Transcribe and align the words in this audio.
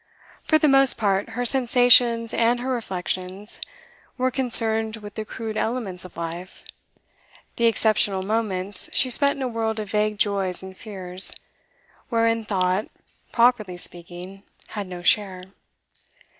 For 0.41 0.57
the 0.57 0.67
most 0.67 0.97
part, 0.97 1.29
her 1.37 1.45
sensations 1.45 2.33
and 2.33 2.59
her 2.59 2.71
reflections 2.71 3.61
were 4.17 4.31
concerned 4.31 4.97
with 4.97 5.13
the 5.13 5.25
crude 5.25 5.55
elements 5.55 6.03
of 6.03 6.17
life; 6.17 6.63
the 7.57 7.65
exceptional 7.67 8.23
moments 8.23 8.89
she 8.95 9.11
spent 9.11 9.35
in 9.37 9.43
a 9.43 9.47
world 9.47 9.77
of 9.79 9.91
vague 9.91 10.17
joys 10.17 10.63
and 10.63 10.75
fears, 10.75 11.35
wherein 12.09 12.43
thought, 12.43 12.87
properly 13.31 13.77
speaking, 13.77 14.41
had 14.69 14.87
no 14.87 15.03
share. 15.03 15.43